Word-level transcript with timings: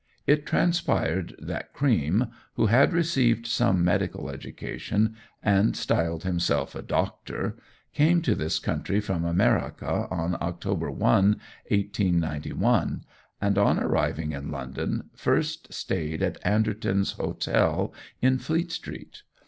It 0.25 0.47
transpired 0.47 1.35
that 1.37 1.73
Cream, 1.73 2.25
who 2.55 2.65
had 2.65 2.91
received 2.91 3.45
some 3.45 3.85
medical 3.85 4.31
education 4.31 5.15
and 5.43 5.77
styled 5.77 6.23
himself 6.23 6.73
a 6.73 6.81
"doctor," 6.81 7.55
came 7.93 8.23
to 8.23 8.33
this 8.33 8.57
country 8.57 8.99
from 8.99 9.23
America 9.23 10.07
on 10.09 10.37
October 10.41 10.89
1, 10.89 10.99
1891, 11.69 13.03
and 13.39 13.57
on 13.59 13.77
arriving 13.77 14.31
in 14.31 14.49
London 14.49 15.11
first 15.13 15.71
stayed 15.71 16.23
at 16.23 16.43
Anderton's 16.43 17.11
Hotel, 17.11 17.93
in 18.23 18.39
Fleet 18.39 18.71
Street. 18.71 19.21